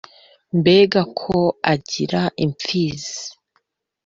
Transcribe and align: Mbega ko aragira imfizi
Mbega 0.59 1.01
ko 1.19 1.35
aragira 1.71 2.21
imfizi 2.45 3.19